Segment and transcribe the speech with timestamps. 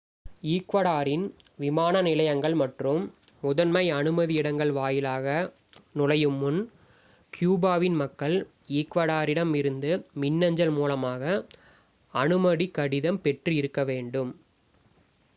[0.51, 1.25] ஈக்வடரின்
[1.59, 3.01] விமான நிலையங்கள் மற்றும்
[3.43, 5.27] முதன்மை அனுமதி இடங்கள் வாயிலாக
[5.95, 6.59] நுழையும் முன்
[7.33, 8.35] கியூபாவின் மக்கள்
[8.71, 9.91] ஈக்வடரிடம் இருந்து
[10.13, 11.43] மின்னஞ்சல் மூலமாக
[12.13, 14.31] அனுமதி கடிதம் பெற்று இருக்க வேண்டும்